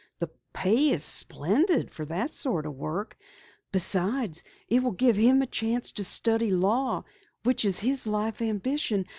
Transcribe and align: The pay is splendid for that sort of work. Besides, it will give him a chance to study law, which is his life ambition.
The 0.17 0.31
pay 0.51 0.89
is 0.89 1.03
splendid 1.03 1.91
for 1.91 2.05
that 2.05 2.31
sort 2.31 2.65
of 2.65 2.73
work. 2.73 3.15
Besides, 3.71 4.41
it 4.67 4.81
will 4.81 4.93
give 4.93 5.15
him 5.15 5.43
a 5.43 5.45
chance 5.45 5.91
to 5.91 6.03
study 6.03 6.49
law, 6.49 7.03
which 7.43 7.65
is 7.65 7.77
his 7.77 8.07
life 8.07 8.41
ambition. 8.41 9.05